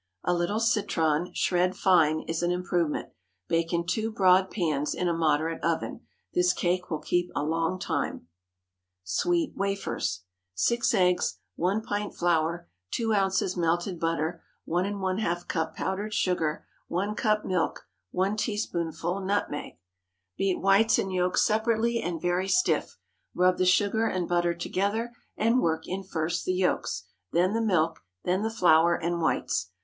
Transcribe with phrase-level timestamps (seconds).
[0.23, 3.09] A little citron, shred fine, is an improvement.
[3.47, 6.07] Bake in two broad pans, in a moderate oven.
[6.33, 8.25] This cake will keep a long time.
[9.03, 10.23] SWEET WAFERS.
[10.55, 11.37] 6 eggs.
[11.55, 12.67] 1 pint flour.
[12.89, 13.55] 2 oz.
[13.55, 14.41] melted butter.
[14.67, 16.65] 1½ cup powdered sugar.
[16.87, 17.85] 1 cup milk.
[18.09, 19.77] 1 teaspoonful nutmeg.
[20.35, 22.97] Beat whites and yolks separately and very stiff,
[23.35, 27.99] rub the sugar and butter together, and work in first the yolks, then the milk,
[28.23, 29.69] then the flour and whites.